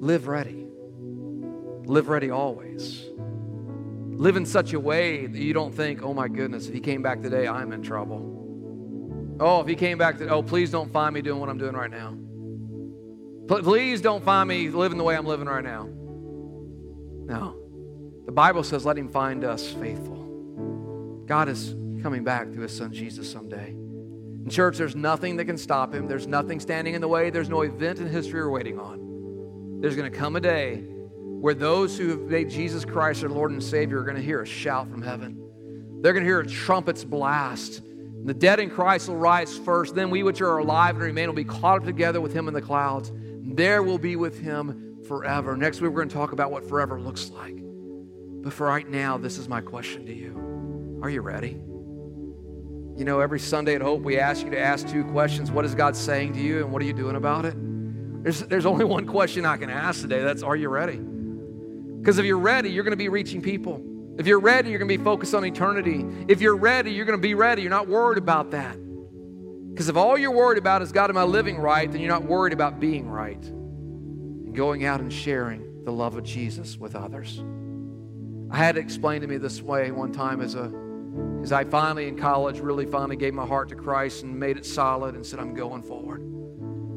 [0.00, 0.66] Live ready.
[1.84, 3.04] Live ready always.
[3.16, 7.02] Live in such a way that you don't think, oh my goodness, if he came
[7.02, 9.36] back today, I'm in trouble.
[9.40, 11.74] Oh, if he came back to, oh, please don't find me doing what I'm doing
[11.74, 12.16] right now.
[13.62, 15.84] Please don't find me living the way I'm living right now.
[15.84, 17.56] No.
[18.26, 21.24] The Bible says, let him find us faithful.
[21.26, 23.70] God is coming back through his son Jesus someday.
[23.70, 26.06] In church, there's nothing that can stop him.
[26.06, 27.30] There's nothing standing in the way.
[27.30, 29.07] There's no event in history we're waiting on.
[29.80, 30.82] There's going to come a day
[31.40, 34.42] where those who have made Jesus Christ their Lord and Savior are going to hear
[34.42, 35.38] a shout from heaven.
[36.02, 37.82] They're going to hear a trumpet's blast.
[38.24, 39.94] The dead in Christ will rise first.
[39.94, 42.54] Then we which are alive and remain will be caught up together with him in
[42.54, 43.12] the clouds.
[43.14, 45.56] There will be with him forever.
[45.56, 47.54] Next week, we're going to talk about what forever looks like.
[47.56, 51.50] But for right now, this is my question to you Are you ready?
[52.96, 55.76] You know, every Sunday at Hope, we ask you to ask two questions What is
[55.76, 57.54] God saying to you, and what are you doing about it?
[58.22, 60.22] There's, there's only one question I can ask today.
[60.22, 60.96] That's are you ready?
[60.96, 63.82] Because if you're ready, you're going to be reaching people.
[64.18, 66.04] If you're ready, you're going to be focused on eternity.
[66.26, 67.62] If you're ready, you're going to be ready.
[67.62, 68.76] You're not worried about that.
[69.70, 71.90] Because if all you're worried about is God, am I living right?
[71.90, 76.24] Then you're not worried about being right and going out and sharing the love of
[76.24, 77.42] Jesus with others.
[78.50, 80.72] I had it explained to me this way one time as a
[81.42, 84.66] as I finally in college really finally gave my heart to Christ and made it
[84.66, 86.22] solid and said, I'm going forward.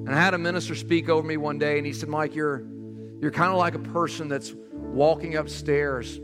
[0.06, 2.66] And I had a minister speak over me one day, and he said, Mike, you're,
[3.20, 6.20] you're kind of like a person that's walking upstairs,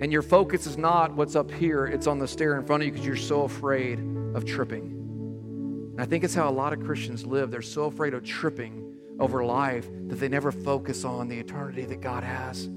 [0.00, 2.86] and your focus is not what's up here, it's on the stair in front of
[2.86, 4.00] you because you're so afraid
[4.34, 4.94] of tripping.
[5.92, 7.50] And I think it's how a lot of Christians live.
[7.50, 12.00] They're so afraid of tripping over life that they never focus on the eternity that
[12.00, 12.70] God has.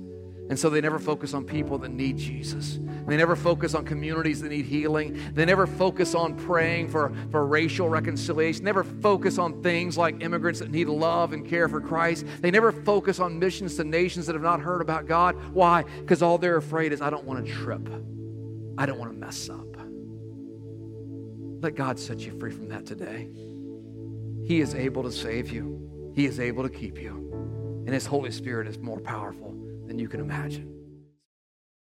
[0.51, 2.77] And so they never focus on people that need Jesus.
[3.07, 5.17] They never focus on communities that need healing.
[5.33, 8.65] They never focus on praying for, for racial reconciliation.
[8.65, 12.25] They never focus on things like immigrants that need love and care for Christ.
[12.41, 15.37] They never focus on missions to nations that have not heard about God.
[15.53, 15.83] Why?
[15.83, 17.87] Because all they're afraid is, I don't want to trip.
[18.77, 19.77] I don't want to mess up.
[21.61, 23.29] Let God set you free from that today.
[24.43, 27.83] He is able to save you, He is able to keep you.
[27.85, 29.60] And His Holy Spirit is more powerful
[29.91, 30.80] than you can imagine.